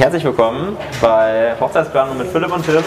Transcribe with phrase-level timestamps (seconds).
[0.00, 2.82] Herzlich willkommen bei Hochzeitsplanung mit Philipp und Tim.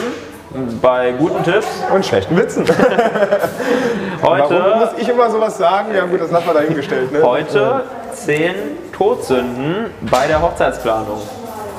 [0.82, 1.68] Bei guten Tipps.
[1.94, 2.66] Und schlechten Witzen.
[4.24, 5.94] Heute, Warum muss ich immer sowas sagen?
[5.96, 7.12] Ja gut, das lassen wir dahingestellt.
[7.12, 7.22] Ne?
[7.22, 8.56] heute 10
[8.98, 11.22] Todsünden bei der Hochzeitsplanung.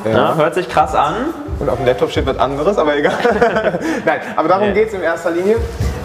[0.04, 1.14] Ja, hört sich krass an.
[1.58, 3.18] Und auf dem Laptop steht was anderes, aber egal.
[4.04, 4.74] Nein, aber darum Nee.
[4.74, 5.56] geht es in erster Linie.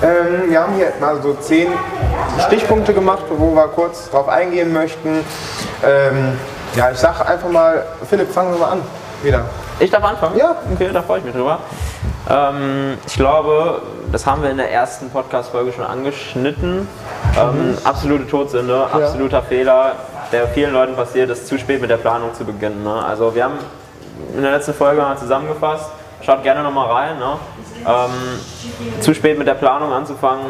[0.01, 1.67] Ähm, wir haben hier mal so zehn
[2.47, 5.23] Stichpunkte gemacht, wo wir kurz drauf eingehen möchten.
[5.85, 6.33] Ähm,
[6.75, 8.81] ja, ich sage einfach mal, Philipp, fangen wir mal an.
[9.23, 9.45] Wieder.
[9.79, 10.37] Ich darf anfangen?
[10.37, 10.55] Ja.
[10.73, 11.59] Okay, da freue ich mich drüber.
[12.29, 16.87] Ähm, ich glaube, das haben wir in der ersten Podcast-Folge schon angeschnitten.
[17.37, 19.93] Ähm, absolute Todsünde, absoluter Fehler,
[20.31, 22.83] der vielen Leuten passiert, ist zu spät mit der Planung zu beginnen.
[22.83, 23.03] Ne?
[23.05, 23.59] Also wir haben
[24.35, 25.89] in der letzten Folge mal zusammengefasst,
[26.21, 27.19] schaut gerne nochmal rein.
[27.19, 27.37] Ne?
[27.85, 30.45] Ähm, zu spät mit der Planung anzufangen,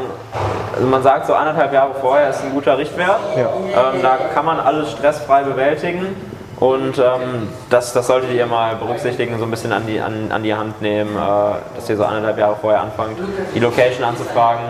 [0.76, 3.20] also man sagt so anderthalb Jahre vorher ist ein guter Richtwert.
[3.36, 3.50] Ja.
[3.92, 6.16] Ähm, da kann man alles stressfrei bewältigen.
[6.60, 10.44] Und ähm, das, das solltet ihr mal berücksichtigen, so ein bisschen an die, an, an
[10.44, 13.18] die Hand nehmen, äh, dass ihr so anderthalb Jahre vorher anfangt,
[13.56, 14.66] die Location anzufragen.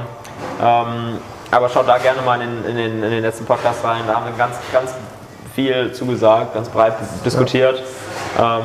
[0.61, 1.17] Ähm,
[1.51, 4.15] aber schaut da gerne mal in den, in, den, in den letzten Podcast rein, da
[4.15, 4.93] haben wir ganz, ganz
[5.55, 6.93] viel zugesagt, ganz breit
[7.25, 7.81] diskutiert.
[8.37, 8.61] Ähm,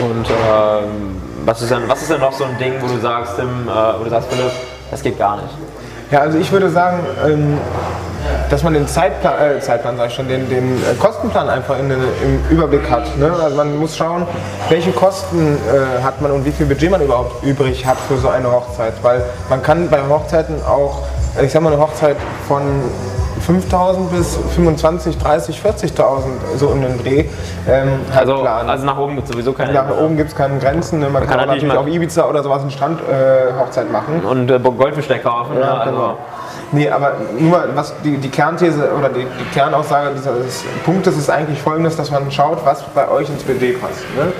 [0.00, 3.36] und ähm, was, ist denn, was ist denn noch so ein Ding, wo du sagst,
[3.36, 4.52] Tim, äh, wo du sagst, Philipp,
[4.90, 5.54] das geht gar nicht?
[6.10, 7.58] Ja, also ich würde sagen, ähm,
[8.50, 11.88] dass man den Zeitplan, äh, Zeitplan sag ich schon, den, den äh, Kostenplan einfach in,
[11.88, 13.16] den- im Überblick hat.
[13.18, 13.30] Ne?
[13.42, 14.26] Also man muss schauen,
[14.68, 18.28] welche Kosten äh, hat man und wie viel Budget man überhaupt übrig hat für so
[18.28, 18.92] eine Hochzeit.
[19.02, 20.98] Weil man kann bei Hochzeiten auch,
[21.42, 22.16] ich sag mal, eine Hochzeit
[22.48, 22.62] von
[23.46, 26.20] 5.000 bis 25, 30, 40.000
[26.58, 27.24] so in den Dreh
[27.68, 30.58] ähm, halt Also, also nach oben gibt es sowieso keine nach oben gibt es keine
[30.58, 31.00] Grenzen.
[31.00, 31.08] Ne?
[31.08, 34.20] Man, kann, kann auch natürlich auf Ibiza oder sowas eine Strandhochzeit äh, machen.
[34.24, 35.54] Und äh, Goldfischdeck kaufen.
[35.58, 35.64] ne?
[35.68, 36.16] also, genau.
[36.74, 41.60] Nee, aber nur was die, die Kernthese oder die, die Kernaussage dieses Punktes ist eigentlich
[41.60, 44.00] folgendes, dass man schaut, was bei euch ins Budget passt.
[44.16, 44.32] Ne?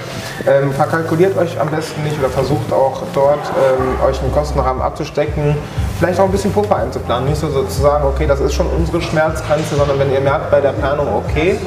[0.50, 5.56] Ähm, verkalkuliert euch am besten nicht oder versucht auch dort ähm, euch einen Kostenrahmen abzustecken,
[5.98, 7.28] vielleicht auch ein bisschen Puffer einzuplanen.
[7.28, 10.50] Nicht so, so zu sagen, okay, das ist schon unsere Schmerzgrenze, sondern wenn ihr merkt
[10.50, 11.58] bei der Planung, okay,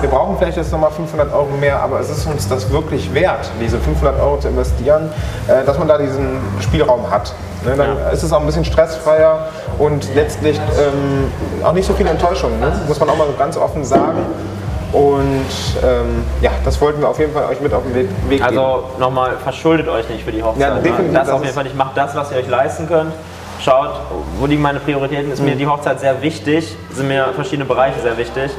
[0.00, 3.50] wir brauchen vielleicht jetzt nochmal 500 Euro mehr, aber es ist uns das wirklich wert,
[3.60, 5.10] diese 500 Euro zu investieren,
[5.48, 7.34] äh, dass man da diesen Spielraum hat.
[7.64, 8.08] Ne, dann Ja.
[8.10, 9.46] ist es auch ein bisschen stressfreier
[9.78, 11.30] und letztlich ähm,
[11.64, 12.72] auch nicht so viel Enttäuschung, ne?
[12.88, 14.18] muss man auch mal ganz offen sagen.
[14.92, 15.46] Und
[15.82, 18.44] ähm, ja, das wollten wir auf jeden Fall euch mit auf den Weg, Weg geben.
[18.58, 20.60] Also nochmal, verschuldet euch nicht für die Hochzeit.
[20.60, 20.82] Ja, ne?
[20.82, 21.76] definitiv, Das das auf jeden Fall nicht.
[21.76, 23.12] Macht das, was ihr euch leisten könnt.
[23.60, 23.90] Schaut,
[24.38, 25.32] wo liegen meine Prioritäten.
[25.32, 25.46] Ist Mhm.
[25.46, 28.50] mir die Hochzeit sehr wichtig, sind mir verschiedene Bereiche sehr wichtig.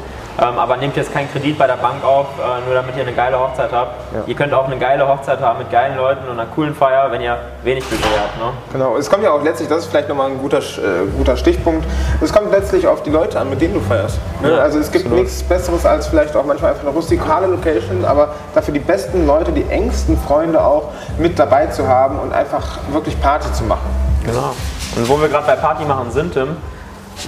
[0.42, 3.14] Ähm, aber nehmt jetzt keinen Kredit bei der Bank auf, äh, nur damit ihr eine
[3.14, 3.96] geile Hochzeit habt.
[4.26, 7.22] Ihr könnt auch eine geile Hochzeit haben mit geilen Leuten und einer coolen Feier, wenn
[7.22, 8.38] ihr wenig Budget habt.
[8.40, 8.52] Ne?
[8.72, 11.86] Genau, es kommt ja auch letztlich, das ist vielleicht nochmal ein guter, äh, guter Stichpunkt,
[12.20, 14.20] es kommt letztlich auf die Leute an, mit denen du feierst.
[14.42, 14.52] Ne?
[14.52, 15.24] Ja, also es gibt absolut.
[15.24, 19.52] nichts Besseres als vielleicht auch manchmal einfach eine rustikale Location, aber dafür die besten Leute,
[19.52, 20.90] die engsten Freunde auch
[21.20, 23.88] mit dabei zu haben und einfach wirklich Party zu machen.
[24.26, 24.54] Genau.
[24.96, 26.58] Und wo wir gerade bei Party machen sind, Tim,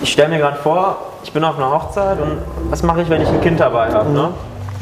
[0.02, 3.22] ich stelle mir gerade vor, ich bin auf einer Hochzeit und was mache ich, wenn
[3.22, 4.10] ich ein Kind dabei habe?
[4.10, 4.30] Ne?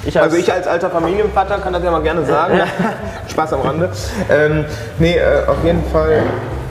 [0.06, 2.59] Ich als, Also ich als alter Familienvater kann das ja mal gerne sagen.
[3.30, 3.90] Spaß am Rande.
[4.30, 4.66] Ähm,
[5.00, 6.24] nee, äh, auf jeden Fall.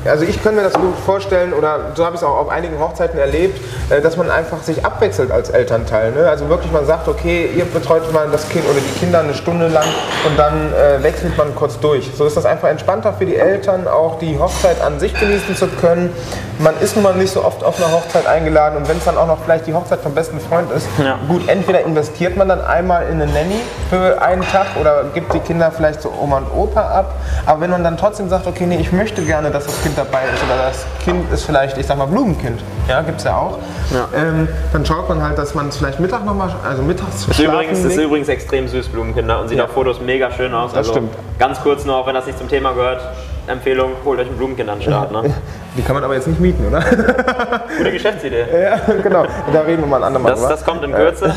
[0.05, 2.79] Also ich könnte mir das gut vorstellen, oder so habe ich es auch auf einigen
[2.79, 6.13] Hochzeiten erlebt, äh, dass man einfach sich abwechselt als Elternteil.
[6.13, 6.29] Ne?
[6.29, 9.69] Also wirklich man sagt, okay, ihr betreut mal das Kind oder die Kinder eine Stunde
[9.69, 9.85] lang
[10.27, 12.11] und dann äh, wechselt man kurz durch.
[12.17, 15.67] So ist das einfach entspannter für die Eltern, auch die Hochzeit an sich genießen zu
[15.69, 16.13] können.
[16.59, 19.17] Man ist nun mal nicht so oft auf einer Hochzeit eingeladen und wenn es dann
[19.17, 21.19] auch noch vielleicht die Hochzeit vom besten Freund ist, Ja.
[21.29, 23.61] gut, entweder investiert man dann einmal in eine Nanny
[23.91, 27.15] für einen Tag oder gibt die Kinder vielleicht zu Oma und Opa ab.
[27.47, 30.23] Aber wenn man dann trotzdem sagt, okay, nee, ich möchte gerne, dass das Kind dabei
[30.33, 33.59] ist oder das Kind ist vielleicht, ich sag mal, Blumenkind, ja, gibt es ja auch,
[33.93, 34.09] Ja.
[34.17, 37.53] Ähm, dann schaut man halt, dass man es vielleicht Mittag nochmal, also mittags Ist schlafen
[37.55, 38.01] übrigens, ist legt.
[38.09, 39.65] übrigens extrem süß, Blumenkinder, und sieht Ja.
[39.65, 40.75] auf Fotos mega schön aus.
[40.75, 41.15] also stimmt.
[41.39, 43.01] Ganz kurz noch, wenn das nicht zum Thema gehört,
[43.47, 45.11] Empfehlung, holt euch ein Blumenkind an den Start.
[45.11, 45.35] Ne?
[45.77, 46.81] Die kann man aber jetzt nicht mieten, oder?
[47.79, 48.45] Gute Geschäftsidee.
[48.63, 49.25] ja, genau.
[49.53, 50.53] Da reden wir mal ein andermal Das, drüber.
[50.53, 51.33] das kommt in Kürze.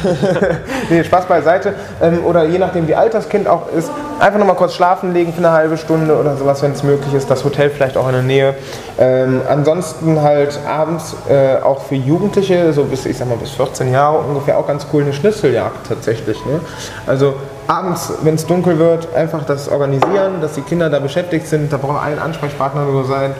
[0.89, 1.73] nee, Spaß beiseite.
[2.01, 5.33] Ähm, oder je nachdem, wie alt das Kind auch ist, einfach nochmal kurz schlafen legen
[5.33, 7.29] für eine halbe Stunde oder sowas, wenn es möglich ist.
[7.29, 8.55] Das Hotel vielleicht auch in der Nähe.
[8.97, 13.91] Ähm, ansonsten halt abends äh, auch für Jugendliche, so bis, ich sag mal, bis 14
[13.91, 16.37] Jahre ungefähr auch ganz cool eine Schnitzeljagd tatsächlich.
[16.45, 16.59] Ne?
[17.07, 17.35] Also
[17.67, 21.71] abends, wenn es dunkel wird, einfach das organisieren, dass die Kinder da beschäftigt sind.
[21.73, 23.33] Da braucht ein Ansprechpartner nur sein.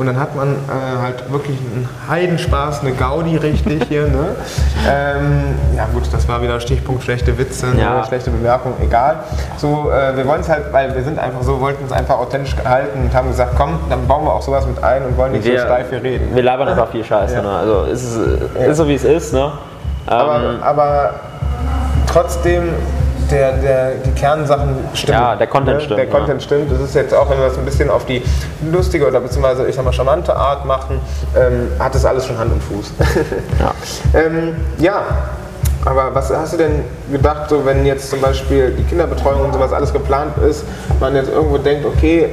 [0.00, 4.04] Und dann hat man äh, halt wirklich einen Heidenspaß, eine Gaudi richtig hier.
[4.08, 4.28] Ne?
[4.88, 7.98] Ähm, ja gut, das war wieder Stichpunkt schlechte Witze, Ja.
[7.98, 8.04] ne?
[8.08, 9.16] schlechte Bemerkungen, egal.
[9.58, 12.56] So, äh, wir wollen es halt, weil wir sind einfach so, wollten es einfach authentisch
[12.64, 15.44] halten und haben gesagt, komm, dann bauen wir auch sowas mit ein und wollen nicht
[15.44, 16.34] so steif hier reden.
[16.34, 17.42] wir labern einfach viel Scheiße.
[17.42, 17.50] Ne?
[17.50, 19.34] Also ist, es- ist so wie es ist.
[19.34, 19.52] Ne?
[20.06, 21.10] Aber, Ähm, aber
[22.10, 22.70] trotzdem
[23.30, 25.18] der, der, die Kernsachen stimmen.
[25.18, 25.84] Ja, der Content ne?
[25.84, 26.10] stimmt, Der ja.
[26.10, 26.72] Content stimmt.
[26.72, 28.22] Das ist jetzt auch, wenn wir das ein bisschen auf die
[28.70, 31.00] lustige oder beziehungsweise ich sag mal charmante Art machen,
[31.36, 32.92] ähm, hat das alles schon Hand und Fuß.
[33.58, 33.74] Ja.
[34.20, 35.02] ähm, ja,
[35.84, 39.72] aber was hast du denn gedacht, so wenn jetzt zum Beispiel die Kinderbetreuung und sowas
[39.72, 40.64] alles geplant ist,
[41.00, 42.28] man jetzt irgendwo denkt, okay,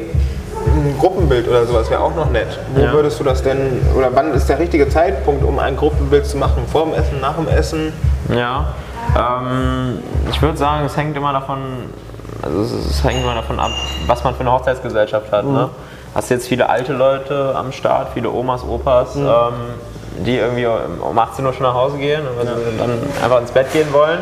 [0.65, 2.59] ein Gruppenbild oder sowas wäre auch noch nett.
[2.75, 2.91] Wo Ja.
[2.91, 6.63] würdest du das denn, oder wann ist der richtige Zeitpunkt, um ein Gruppenbild zu machen?
[6.69, 7.93] Vor dem Essen, nach dem Essen?
[8.35, 8.73] Ja,
[9.15, 9.99] ähm,
[10.29, 11.59] ich würde sagen, es hängt immer davon,
[12.41, 13.71] also es, es hängt immer davon ab,
[14.05, 15.45] was man für eine Hochzeitsgesellschaft hat.
[15.45, 15.69] Ne?
[16.15, 19.25] Hast jetzt viele alte Leute am Start, viele Omas, Opas, ähm,
[20.25, 22.89] die irgendwie um 18 Uhr schon nach Hause gehen und sie dann
[23.23, 24.19] einfach ins Bett gehen wollen.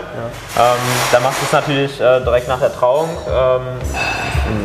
[0.58, 0.64] Ähm,
[1.12, 3.62] dann machst du es natürlich äh, direkt nach der Trauung, ähm,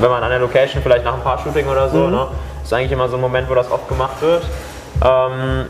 [0.01, 2.09] wenn man an der Location vielleicht nach einem Paar-Shooting oder so.
[2.09, 2.27] Ne?
[2.71, 4.45] ist eigentlich immer so ein Moment, wo das oft gemacht wird.
[5.05, 5.67] Ähm,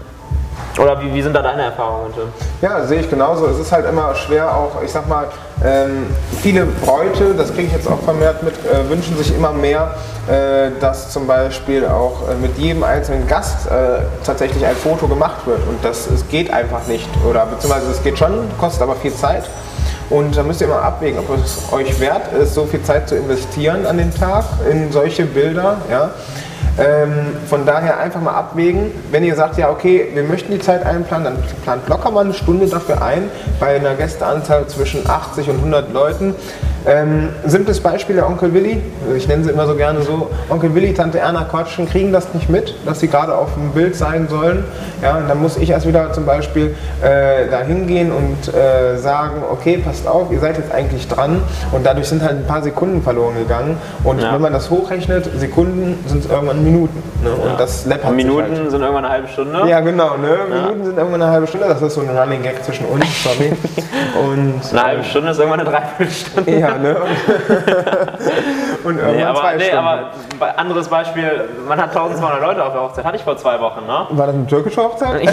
[0.78, 2.28] oder wie, wie sind da deine Erfahrungen, Tim?
[2.62, 3.46] Ja, sehe ich genauso.
[3.46, 5.26] Es ist halt immer schwer auch, ich sag mal,
[5.64, 6.06] ähm,
[6.40, 9.94] viele Bräute, das kriege ich jetzt auch vermehrt mit, äh, wünschen sich immer mehr,
[10.26, 15.46] äh, dass zum Beispiel auch äh, mit jedem einzelnen Gast äh, tatsächlich ein Foto gemacht
[15.46, 15.60] wird.
[15.68, 17.08] Und das es geht einfach nicht.
[17.28, 19.44] Oder beziehungsweise es geht schon, kostet aber viel Zeit.
[20.08, 23.16] Und da müsst ihr immer abwägen, ob es euch wert ist, so viel Zeit zu
[23.16, 25.76] investieren an den Tag in solche Bilder.
[25.88, 26.10] Ja?
[26.78, 28.92] Ähm, von daher einfach mal abwägen.
[29.10, 32.34] Wenn ihr sagt, ja okay, wir möchten die Zeit einplanen, dann plant locker mal eine
[32.34, 36.34] Stunde dafür ein, bei einer Gästeanzahl zwischen 80 und 100 Leuten.
[36.86, 38.80] Ähm, simples Beispiel der Onkel Willi,
[39.16, 42.48] ich nenne sie immer so gerne so, Onkel Willi, Tante Erna quatschen, kriegen das nicht
[42.48, 44.64] mit, dass sie gerade auf dem Bild sein sollen.
[45.02, 49.42] Ja, und dann muss ich erst wieder zum Beispiel äh, da hingehen und äh, sagen,
[49.50, 51.42] okay, passt auf, ihr seid jetzt eigentlich dran
[51.72, 54.32] und dadurch sind halt ein paar Sekunden verloren gegangen und Ja.
[54.34, 57.30] wenn man das hochrechnet, Sekunden sind es irgendwann Minuten ne?
[57.30, 58.70] und das läppert Minuten halt.
[58.70, 59.62] sind irgendwann eine halbe Stunde.
[59.68, 60.36] Ja, genau, ne?
[60.48, 63.52] Minuten sind irgendwann eine halbe Stunde, das ist so ein Running Gag zwischen uns, sorry.
[64.18, 66.58] Und Eine halbe Stunde ist irgendwann eine Dreiviertelstunde.
[66.58, 66.96] ja, ne?
[68.84, 69.86] Und irgendwann Nee, aber, zwei nee, Stunden.
[69.86, 69.98] aber
[70.38, 73.86] be- anderes Beispiel, man hat 1200 Leute auf der Hochzeit, hatte ich vor zwei Wochen,
[73.86, 74.06] ne?
[74.10, 75.20] War das eine türkische Hochzeit?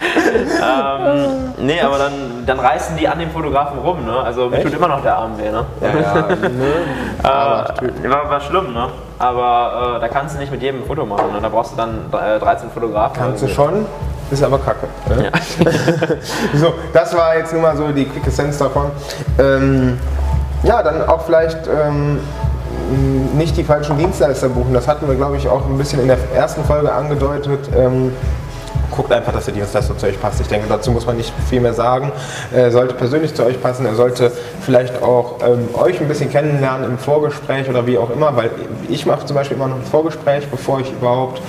[0.00, 2.12] ähm, nee, aber dann,
[2.46, 4.16] dann reißen die an dem Fotografen rum, ne?
[4.22, 5.64] Also mir tut immer noch der Arm weh, ne?
[5.80, 6.14] Ja, ja,
[6.48, 6.72] ne?
[7.22, 8.88] Äh, war, war schlimm, ne?
[9.18, 11.40] Aber äh, da kannst du nicht mit jedem ein Foto machen, ne?
[11.42, 13.16] Da brauchst du dann äh, 13 Fotografen.
[13.18, 13.86] Kannst du schon,
[14.30, 14.86] ist aber kacke.
[15.08, 15.24] Ne?
[15.24, 15.30] Ja.
[16.54, 18.90] So, das war jetzt nur mal so die Quintessenz davon.
[19.38, 19.98] Ähm,
[20.62, 22.18] ja, dann auch vielleicht ähm,
[23.36, 24.74] nicht die falschen Dienstleister buchen.
[24.74, 27.68] Das hatten wir, glaube ich, auch ein bisschen in der ersten Folge angedeutet.
[27.76, 28.12] Ähm,
[28.90, 30.40] guckt einfach, dass der Dienstleister zu euch passt.
[30.40, 32.12] Ich denke, dazu muss man nicht viel mehr sagen.
[32.52, 33.86] Er sollte persönlich zu euch passen.
[33.86, 38.36] Er sollte vielleicht auch ähm, euch ein bisschen kennenlernen im Vorgespräch oder wie auch immer,
[38.36, 38.50] weil
[38.88, 41.40] ich mache zum Beispiel immer noch ein Vorgespräch, bevor ich überhaupt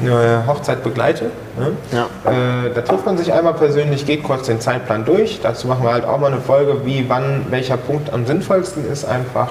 [0.00, 1.30] eine Hochzeit begleite.
[1.58, 1.72] Ne?
[1.92, 2.06] Ja.
[2.30, 5.40] Äh, da trifft man sich einmal persönlich, geht kurz den Zeitplan durch.
[5.42, 9.04] Dazu machen wir halt auch mal eine Folge, wie, wann, welcher Punkt am sinnvollsten ist
[9.04, 9.48] einfach.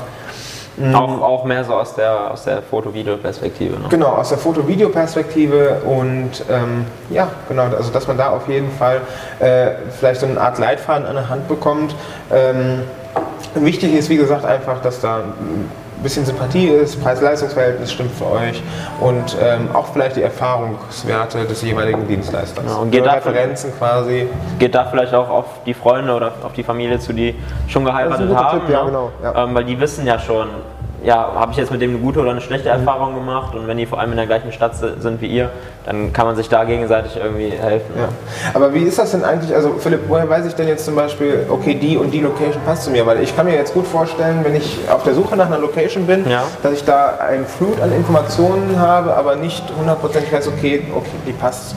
[0.93, 3.85] Auch, auch mehr so aus der, aus der Foto-Video-Perspektive, ne?
[3.89, 9.01] Genau, aus der Foto-Video-Perspektive und ähm, ja, genau, also dass man da auf jeden Fall
[9.39, 11.95] äh, vielleicht so eine Art Leitfaden an der Hand bekommt.
[12.29, 12.83] Ähm,
[13.55, 15.21] wichtig ist, wie gesagt, einfach, dass da
[15.97, 18.61] ein bisschen Sympathie ist, Preis-Leistungs-Verhältnis stimmt für euch
[18.99, 22.63] und ähm, auch vielleicht die Erfahrungswerte des jeweiligen Dienstleisters.
[22.65, 24.27] Ja, und geht dafür- Referenzen quasi.
[24.59, 27.35] Geht da vielleicht auch auf die Freunde oder auf die Familie zu, die
[27.67, 28.59] schon geheiratet haben.
[28.59, 28.85] Tipp, ja, ne?
[28.87, 29.43] genau, ja.
[29.43, 30.49] Ähm, weil die wissen ja schon,
[31.05, 32.79] ja, habe ich jetzt mit dem eine gute oder eine schlechte Mhm.
[32.79, 35.51] Erfahrung gemacht und wenn die vor allem in der gleichen Stadt si- sind wie ihr,
[35.85, 37.93] dann kann man sich da gegenseitig irgendwie helfen.
[37.95, 38.01] ne?
[38.01, 38.07] Ja.
[38.55, 41.45] Aber wie ist das denn eigentlich, also Philipp, woher weiß ich denn jetzt zum Beispiel,
[41.47, 43.05] okay, die und die Location passt zu mir?
[43.05, 46.07] Weil ich kann mir jetzt gut vorstellen, wenn ich auf der Suche nach einer Location
[46.07, 46.41] bin, Ja.
[46.63, 51.33] dass ich da ein Flut an Informationen habe, aber nicht hundertprozentig weiß, okay, okay, die
[51.33, 51.75] passt.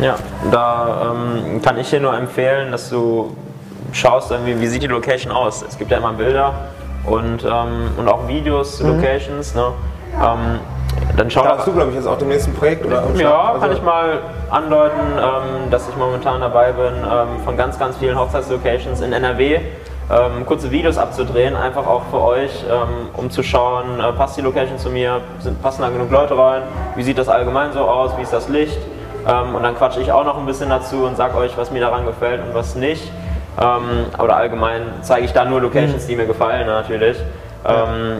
[0.00, 0.16] Ja,
[0.50, 3.36] da ähm, kann ich dir nur empfehlen, dass du
[3.92, 5.62] schaust, irgendwie, wie sieht die Location aus.
[5.68, 6.54] Es gibt ja immer Bilder
[7.04, 9.54] und, ähm, und auch Videos zu Locations.
[9.54, 9.72] Ne?
[10.20, 10.60] Ähm,
[11.16, 13.02] dann schau Da hast du, glaube ich, jetzt auch dem nächsten Projekt, oder?
[13.16, 14.18] Ja, Also- kann ich mal
[14.50, 19.60] andeuten, ähm, dass ich momentan dabei bin, ähm, von ganz, ganz vielen Hochzeitslocations in NRW
[20.10, 24.42] ähm, kurze Videos abzudrehen, einfach auch für euch, ähm, um zu schauen, äh, passt die
[24.42, 26.62] Location zu mir, sind, passen da genug Leute rein,
[26.96, 28.78] wie sieht das allgemein so aus, wie ist das Licht
[29.24, 32.04] und dann quatsche ich auch noch ein bisschen dazu und sag euch, was mir daran
[32.04, 33.08] gefällt und was nicht.
[33.60, 37.18] Ähm, oder allgemein zeige ich da nur Locations, die mir gefallen natürlich.
[37.66, 38.18] Ähm,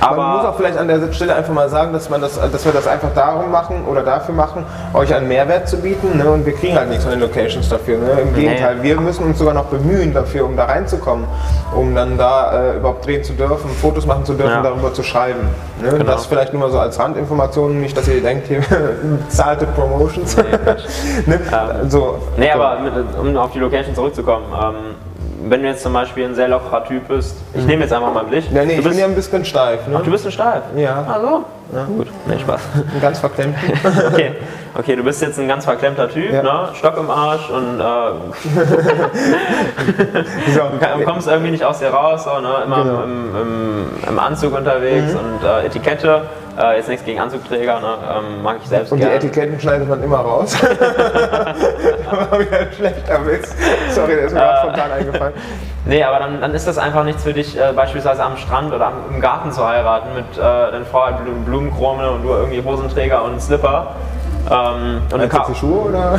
[0.00, 2.64] Man muss aber auch vielleicht an der Stelle einfach mal sagen, dass, man das, dass
[2.64, 4.64] wir das einfach darum machen oder dafür machen,
[4.94, 6.18] euch einen Mehrwert zu bieten.
[6.18, 6.30] Ne?
[6.30, 7.98] Und wir kriegen halt nichts von den Locations dafür.
[7.98, 8.20] Ne?
[8.22, 11.26] Im Gegenteil, wir müssen uns sogar noch bemühen dafür, um da reinzukommen,
[11.74, 14.62] um dann da äh, überhaupt drehen zu dürfen, Fotos machen zu dürfen, Ja.
[14.62, 15.40] darüber zu schreiben.
[15.82, 15.90] Ne?
[15.90, 16.04] Genau.
[16.04, 18.60] Das vielleicht nur mal so als Randinformation, nicht, dass ihr denkt, hier
[19.26, 20.36] bezahlte Promotions.
[21.26, 21.40] ne?
[21.88, 24.74] so, Nee, aber mit, um auf die Location zurückzukommen, ähm,
[25.48, 28.24] wenn du jetzt zum Beispiel ein sehr lockerer Typ bist, ich nehme jetzt einfach mal
[28.24, 28.44] Blick.
[28.52, 29.86] Ja, nee, ich bin ja ein bisschen steif.
[29.86, 29.96] Ne?
[29.98, 30.62] ach, du bist ein Steif?
[30.76, 31.06] Ja.
[31.08, 31.22] Ach
[31.72, 31.92] so.
[31.94, 32.60] Gut, nee, Spaß.
[32.94, 33.72] Ein ganz verklemmten.
[34.12, 34.32] Okay.
[34.76, 36.42] okay, du bist jetzt ein ganz verklemmter Typ, Ja.
[36.42, 36.68] ne?
[36.74, 37.82] Stock im Arsch und äh,
[40.54, 40.60] so.
[40.98, 42.48] du kommst irgendwie nicht aus dir raus, so, ne?
[42.64, 43.02] immer Genau.
[43.02, 46.22] im, im, im Anzug unterwegs und äh, Etikette.
[46.58, 47.94] Äh, jetzt nichts gegen Anzugträger, ne?
[48.18, 49.16] ähm, mag ich selbst Und die gerne.
[49.16, 50.56] Etiketten schneidet man immer raus.
[50.62, 53.54] War wieder ein schlechter Witz.
[53.90, 55.32] Sorry, der ist mir gerade spontan eingefallen.
[55.86, 58.88] Nee, aber dann, dann ist das einfach nicht für dich, äh, beispielsweise am Strand oder
[58.88, 62.62] am, im Garten zu heiraten mit äh, deiner Frau halt Blu- Blumenkrone und du irgendwie
[62.62, 63.88] Hosenträger und Slipper.
[64.50, 66.12] Ähm, und, eine Ka Schuhe oder?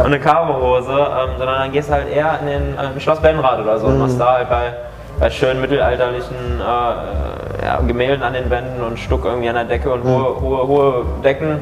[0.00, 3.60] und eine Caro-Hose, ähm, sondern dann gehst du halt eher in den äh, Schloss Benrad
[3.60, 4.74] oder so und machst da halt bei,
[5.18, 9.90] bei schönen mittelalterlichen äh, ja, Gemälden an den Wänden und Stuck irgendwie an der Decke
[9.90, 11.60] und hohe, hohe, hohe Decken,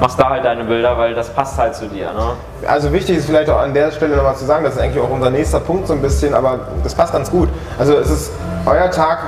[0.00, 2.06] machst da halt deine Bilder, weil das passt halt zu dir.
[2.06, 2.32] Ne?
[2.66, 5.10] Also wichtig ist vielleicht auch an der Stelle nochmal zu sagen, das ist eigentlich auch
[5.10, 7.50] unser nächster Punkt so ein bisschen, aber das passt ganz gut.
[7.78, 8.32] Also es ist
[8.64, 9.18] euer Tag,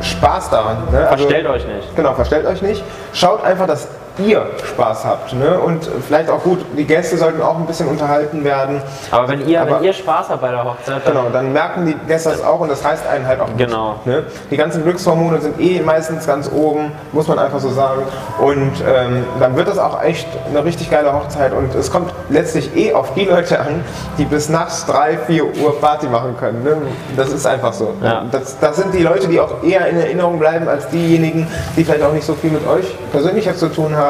[0.00, 0.78] Spaß daran.
[0.90, 0.98] Ne?
[1.08, 1.96] Also, Verstellt euch nicht.
[1.96, 2.84] Genau, verstellt euch nicht.
[3.12, 3.88] Schaut einfach, dass
[4.18, 5.32] ihr Spaß habt.
[5.34, 5.58] Ne?
[5.58, 8.80] Und vielleicht auch gut, die Gäste sollten auch ein bisschen unterhalten werden.
[9.10, 11.86] Aber wenn ihr, Aber- wenn ihr Spaß habt bei der Hochzeit, dann Genau, dann merken
[11.86, 13.58] die Gäste das auch und das heißt einen halt auch mit.
[13.58, 13.96] Genau.
[14.04, 14.24] Ne?
[14.50, 18.02] Die ganzen Glückshormone sind eh meistens ganz oben, muss man einfach so sagen.
[18.38, 22.76] Und ähm, dann wird das auch echt eine richtig geile Hochzeit und es kommt letztlich
[22.76, 23.82] eh auf die Leute an,
[24.18, 26.62] die bis nachts 3, 4 Uhr Party machen können.
[26.62, 26.76] Ne?
[27.16, 27.94] Das ist einfach so.
[28.02, 28.24] Ja.
[28.30, 31.46] Das, das sind die Leute, die auch eher in Erinnerung bleiben als diejenigen,
[31.76, 34.05] die vielleicht auch nicht so viel mit euch persönlich zu tun haben,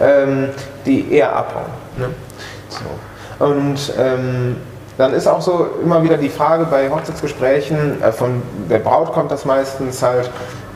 [0.00, 0.48] ähm,
[0.86, 1.70] die eher abhauen.
[1.96, 2.10] Ne?
[2.68, 3.44] So.
[3.44, 4.56] Und ähm,
[4.96, 9.30] dann ist auch so immer wieder die Frage bei Hochzeitsgesprächen, äh, von der Braut kommt
[9.30, 10.30] das meistens halt,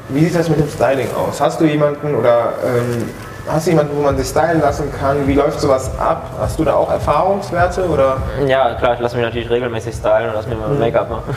[0.08, 1.40] wie sieht das mit dem Styling aus?
[1.40, 3.08] Hast du jemanden oder ähm,
[3.48, 5.26] hast du jemanden, wo man sich stylen lassen kann?
[5.26, 6.22] Wie läuft sowas ab?
[6.40, 8.16] Hast du da auch Erfahrungswerte oder?
[8.46, 10.60] Ja, klar, ich lasse mich natürlich regelmäßig stylen und lasse mir Mhm.
[10.60, 11.34] mal Make-up machen.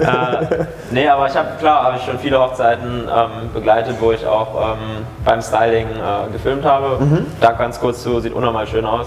[0.00, 4.26] äh, nee, aber ich habe, klar, habe ich schon viele Hochzeiten ähm, begleitet, wo ich
[4.26, 7.02] auch ähm, beim Styling äh, gefilmt habe.
[7.04, 7.26] Mhm.
[7.40, 9.06] Da ganz kurz zu, sieht unnormal schön aus.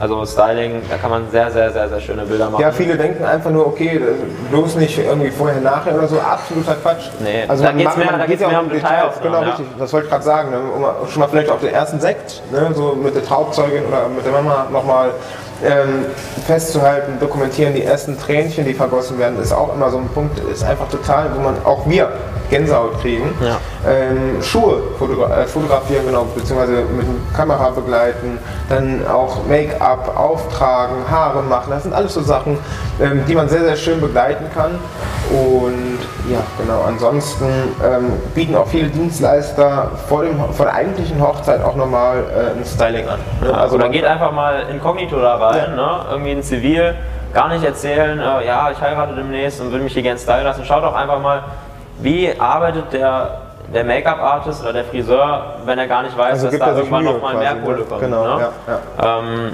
[0.00, 2.62] Also Styling, da kann man sehr, sehr, sehr, sehr schöne Bilder machen.
[2.62, 4.00] Ja, viele denken einfach nur, okay,
[4.48, 7.08] bloß nicht irgendwie vorher, nachher oder so, absoluter Quatsch.
[7.18, 9.14] Nee, also da geht's macht- mehr- man da geht geht's ja mehr um Details.
[9.20, 9.48] Genau, ja.
[9.48, 10.50] richtig, das wollte ich gerade sagen.
[10.50, 10.58] Ne?
[10.58, 12.70] Um schon mal vielleicht auf den ersten Sekt, ne?
[12.74, 15.10] so mit der Traubzeugin oder mit der Mama nochmal
[15.64, 16.06] ähm,
[16.46, 20.64] festzuhalten, dokumentieren, die ersten Tränchen, die vergossen werden, ist auch immer so ein Punkt, ist
[20.64, 22.08] einfach total, wo man auch wir
[22.50, 23.34] Gänsehaut kriegen.
[23.40, 23.58] Ja.
[23.86, 28.38] Ähm, Schuhe fotogra äh, fotografieren, genau, beziehungsweise mit Kamera begleiten,
[28.68, 32.58] dann auch Make-up auftragen, Haare machen, das sind alles so Sachen,
[33.00, 34.78] ähm, die man sehr, sehr schön begleiten kann.
[35.30, 35.98] Und
[36.30, 37.46] ja, genau, ansonsten
[37.84, 42.64] ähm, bieten auch viele Dienstleister vor, dem, vor der eigentlichen Hochzeit auch nochmal äh, ein
[42.64, 43.18] Styling an.
[43.42, 43.54] ne?
[43.56, 45.76] also oder man- geht einfach mal inkognito da rein, Ja.
[45.76, 45.90] ne?
[46.12, 46.94] irgendwie in Zivil,
[47.34, 50.64] gar nicht erzählen, äh, ja, ich heirate demnächst und will mich hier gerne stylen lassen.
[50.64, 51.42] Schaut doch einfach mal,
[52.00, 53.40] wie arbeitet der,
[53.74, 57.36] der Make-up-Artist oder der Friseur, wenn er gar nicht weiß, Also dass da irgendwann nochmal
[57.36, 57.60] mehr ne?
[57.62, 58.00] Kohle kommt.
[58.00, 58.48] Genau, ne?
[58.66, 59.52] ja, Ähm,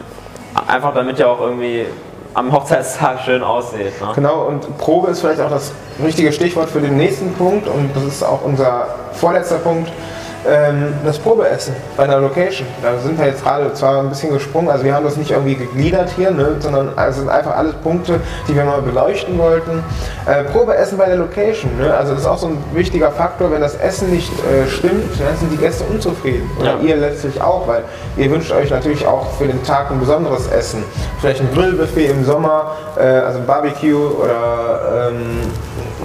[0.69, 1.87] einfach damit ihr auch irgendwie
[2.35, 4.01] am Hochzeitstag schön aussieht.
[4.01, 4.09] Ne?
[4.15, 5.73] Genau, und Probe ist vielleicht auch das
[6.03, 9.91] richtige Stichwort für den nächsten Punkt und das ist auch unser vorletzter Punkt.
[10.47, 12.67] Ähm, das Probeessen bei einer Location.
[12.83, 15.55] Da sind wir jetzt gerade zwar ein bisschen gesprungen, also wir haben das nicht irgendwie
[15.55, 19.83] gegliedert hier, ne, sondern es sind einfach alles Punkte, die wir mal beleuchten wollten.
[20.27, 23.63] Äh, Probeessen bei der Location, ne, also das ist auch so ein wichtiger Faktor, wenn
[23.63, 26.51] das Essen nicht äh, stimmt, dann sind die Gäste unzufrieden.
[26.61, 26.81] Oder Ja.
[26.83, 27.83] ihr letztlich auch, weil
[28.17, 30.85] ihr wünscht euch natürlich auch für den Tag ein besonderes Essen.
[31.21, 35.41] Vielleicht ein Grillbuffet im Sommer, äh, also ein Barbecue oder ähm,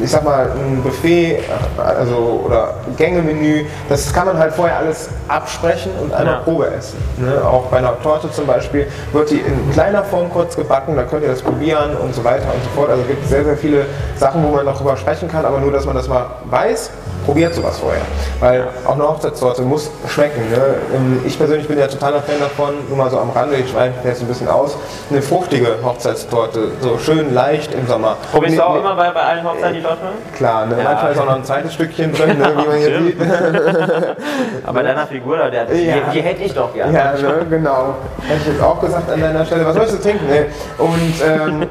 [0.01, 1.39] ich sag mal ein Buffet
[1.77, 3.65] also, oder Gängemenü.
[3.87, 6.39] Das kann man halt vorher alles absprechen und einmal Ja.
[6.41, 6.97] Probe essen.
[7.17, 7.41] Ne?
[7.43, 11.23] Auch bei einer Torte zum Beispiel wird die in kleiner Form kurz gebacken, da könnt
[11.23, 12.89] ihr das probieren und so weiter und so fort.
[12.89, 15.71] Also es gibt sehr, sehr viele Sachen, wo man noch drüber sprechen kann, aber nur,
[15.71, 16.91] dass man das mal weiß,
[17.29, 18.01] probiert sowas vorher.
[18.39, 20.49] Weil auch eine Hochzeitstorte muss schmecken.
[20.49, 20.57] Ne?
[20.95, 23.93] Ähm, Ich persönlich bin ja totaler Fan davon, nur mal so am Rande, ich schweife
[24.07, 24.75] jetzt ein bisschen aus,
[25.11, 28.17] eine fruchtige Hochzeitstorte, so schön leicht im Sommer.
[28.31, 29.97] Probierst du auch nee, immer bei, bei allen Hochzeiten die Torte?
[30.35, 30.77] Klar, ne?
[30.77, 30.83] Ja.
[30.83, 32.51] manchmal ist auch noch ein zweites Stückchen drin, ne?
[32.57, 33.17] wie man hier sieht.
[34.65, 35.95] Aber deiner Figur, da, der, die, Ja.
[36.11, 36.97] die hätte ich doch gerne.
[36.97, 37.95] Ja, ne, genau.
[38.27, 39.65] Hätte ich jetzt auch gesagt an deiner Stelle.
[39.65, 40.27] Was möchtest du trinken?
[40.27, 40.45] Ne?
[40.77, 41.67] Und, ähm,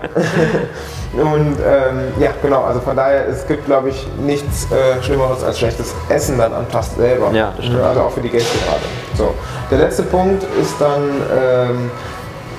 [1.14, 2.64] und ähm, ja, genau.
[2.64, 6.84] Also von daher, es gibt, glaube ich, nichts äh, Schlimmeres als schlechtes Essen dann Tag
[6.84, 7.30] selber.
[7.32, 7.82] Ja, das stimmt.
[7.82, 8.82] Also auch für die Gäste gerade.
[9.16, 9.34] So.
[9.70, 11.02] Der letzte Punkt ist dann,
[11.36, 11.90] ähm,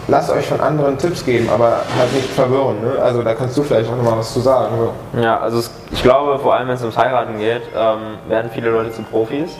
[0.10, 2.82] lasst euch von anderen Tipps geben, aber halt nicht verwirren.
[2.82, 3.02] Ne?
[3.02, 4.74] Also da kannst du vielleicht auch nochmal was zu sagen.
[5.14, 5.20] So.
[5.22, 8.70] Ja, also es, ich glaube, vor allem wenn es ums Heiraten geht, ähm, werden viele
[8.70, 9.52] Leute zu Profis,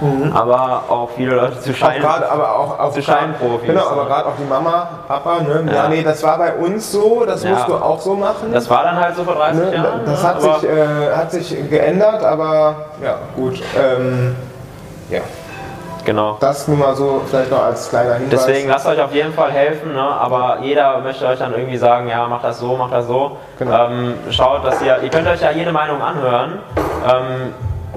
[0.00, 0.32] ne?
[0.34, 2.00] aber auch viele Leute zu Auch Schein.
[2.00, 4.08] gerade, aber auch, auch Zu Scheinprofis, Genau, aber ne?
[4.08, 5.64] gerade auch die Mama, Papa, ne?
[5.66, 5.72] Ja.
[5.84, 5.88] Ja.
[5.88, 7.50] nee, das war bei uns so, das Ja.
[7.50, 8.52] musst du auch so machen.
[8.52, 9.74] Das war dann halt so vor 30 ne?
[9.74, 10.00] Jahren.
[10.04, 10.28] Das ne?
[10.28, 13.60] hat sich, äh, hat sich geändert, aber ja, gut.
[13.78, 14.36] Ähm,
[15.10, 15.20] ja,
[16.04, 16.36] genau.
[16.40, 18.46] das nur mal so vielleicht noch als kleiner Hinweis.
[18.46, 20.02] Deswegen lasst euch auf jeden Fall helfen, ne?
[20.02, 23.36] aber jeder möchte euch dann irgendwie sagen, ja, mach das so, mach das so.
[23.58, 23.86] Genau.
[23.86, 26.58] Ähm, schaut, dass ihr, ihr könnt euch ja jede Meinung anhören,
[27.04, 27.54] ähm,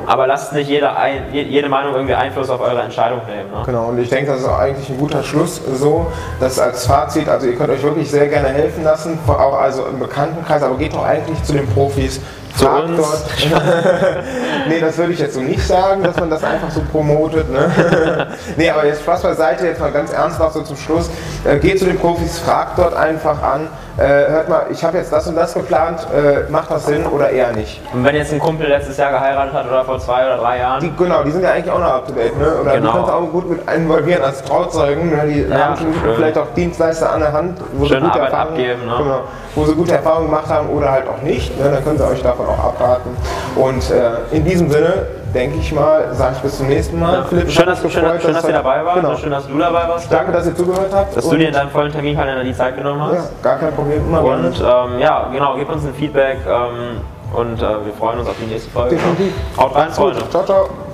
[0.07, 0.91] aber lasst nicht jede,
[1.31, 3.49] jede Meinung irgendwie Einfluss auf eure Entscheidung nehmen.
[3.51, 3.63] Ne?
[3.65, 6.07] Genau, und ich denke, das ist auch eigentlich ein guter Schluss so,
[6.39, 9.99] dass als Fazit, also ihr könnt euch wirklich sehr gerne helfen lassen, auch also im
[9.99, 12.19] Bekanntenkreis, aber geht doch eigentlich zu den Profis.
[12.57, 12.97] Zu uns.
[12.97, 13.25] Dort.
[14.69, 17.49] nee, das würde ich jetzt so nicht sagen, dass man das einfach so promotet.
[17.51, 18.27] Ne?
[18.57, 21.09] nee, aber jetzt Spaß beiseite, jetzt mal ganz ernsthaft so zum Schluss.
[21.43, 23.67] Äh, geht zu den Profis, fragt dort einfach an.
[23.97, 27.29] Äh, hört mal, ich habe jetzt das und das geplant, äh, macht das Sinn oder
[27.29, 27.81] eher nicht?
[27.93, 30.81] Und wenn jetzt ein Kumpel letztes Jahr geheiratet hat oder vor zwei oder drei Jahren,
[30.81, 32.45] Die, genau, die sind ja eigentlich auch noch up to date, ne?
[32.61, 32.87] Oder Genau.
[32.91, 35.11] die kannst du auch gut mit involvieren als Trauzeugen.
[35.11, 35.21] Ne?
[35.27, 35.77] Die Ja, haben
[36.15, 38.93] vielleicht auch Dienstleister an der Hand, wo Schön sie gute Arbeit Erfahrungen, abgeben, ne?
[38.97, 39.19] genau,
[39.55, 41.57] wo sie gute Erfahrungen gemacht haben oder halt auch nicht.
[41.57, 41.69] Ne?
[41.71, 43.15] Dann können sie euch davon auch abraten.
[43.55, 44.91] Und äh, in diesem Sinne,
[45.35, 47.25] denke ich mal, sage ich bis zum nächsten Mal.
[47.25, 49.15] Philipp, schön, dass, mich schön, gefreut, schön, dass ihr dabei wart, Genau.
[49.17, 51.15] schön, dass du dabei warst, Danke, dass ihr zugehört habt.
[51.15, 53.43] dass du dir in deinem vollen Terminkalender die Zeit genommen ja, hast.
[53.43, 54.01] gar kein Problem.
[54.07, 54.23] Immer.
[54.23, 57.01] Und ähm, ja, genau, gebt uns ein Feedback ähm,
[57.33, 58.95] und äh, wir freuen uns auf die nächste Folge.
[58.95, 59.33] Definitiv.
[59.57, 59.91] Haut rein.
[59.91, 60.29] Freunde.
[60.29, 60.84] Ciao, ciao.